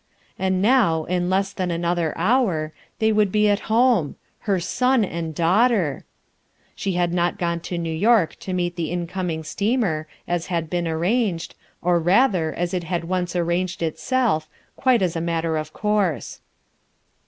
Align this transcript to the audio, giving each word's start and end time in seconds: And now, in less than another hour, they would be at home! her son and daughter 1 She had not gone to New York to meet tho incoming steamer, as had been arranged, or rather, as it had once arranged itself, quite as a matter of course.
And 0.39 0.63
now, 0.63 1.03
in 1.03 1.29
less 1.29 1.53
than 1.53 1.69
another 1.69 2.11
hour, 2.17 2.73
they 2.97 3.11
would 3.11 3.31
be 3.31 3.47
at 3.47 3.59
home! 3.69 4.15
her 4.49 4.59
son 4.59 5.05
and 5.05 5.35
daughter 5.35 5.93
1 5.93 6.03
She 6.73 6.93
had 6.93 7.13
not 7.13 7.37
gone 7.37 7.59
to 7.59 7.77
New 7.77 7.93
York 7.93 8.35
to 8.39 8.51
meet 8.51 8.77
tho 8.77 8.81
incoming 8.85 9.43
steamer, 9.43 10.07
as 10.27 10.47
had 10.47 10.71
been 10.71 10.87
arranged, 10.87 11.53
or 11.83 11.99
rather, 11.99 12.51
as 12.51 12.73
it 12.73 12.85
had 12.85 13.03
once 13.03 13.35
arranged 13.35 13.83
itself, 13.83 14.49
quite 14.75 15.03
as 15.03 15.15
a 15.15 15.21
matter 15.21 15.55
of 15.55 15.71
course. 15.71 16.41